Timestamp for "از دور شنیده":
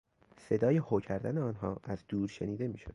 1.83-2.67